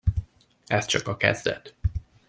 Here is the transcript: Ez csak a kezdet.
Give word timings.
Ez 0.67 0.85
csak 0.85 1.07
a 1.07 1.17
kezdet. 1.17 1.73